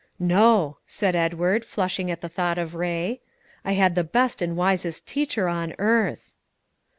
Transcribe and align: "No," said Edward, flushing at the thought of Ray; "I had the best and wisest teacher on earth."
"No," 0.17 0.77
said 0.87 1.15
Edward, 1.15 1.63
flushing 1.63 2.09
at 2.09 2.21
the 2.21 2.27
thought 2.27 2.57
of 2.57 2.73
Ray; 2.73 3.21
"I 3.63 3.73
had 3.73 3.93
the 3.93 4.03
best 4.03 4.41
and 4.41 4.57
wisest 4.57 5.05
teacher 5.05 5.47
on 5.47 5.75
earth." 5.77 6.33